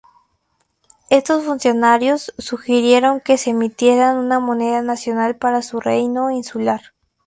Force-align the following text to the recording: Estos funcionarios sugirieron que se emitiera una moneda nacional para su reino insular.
Estos 1.11 1.45
funcionarios 1.45 2.33
sugirieron 2.39 3.19
que 3.21 3.37
se 3.37 3.51
emitiera 3.51 4.13
una 4.13 4.39
moneda 4.39 4.81
nacional 4.81 5.35
para 5.35 5.61
su 5.61 5.79
reino 5.79 6.31
insular. 6.31 6.81